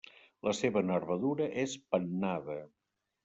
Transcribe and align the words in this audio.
La 0.45 0.53
seva 0.59 0.81
nervadura 0.87 1.49
és 1.65 1.77
pennada. 1.95 2.57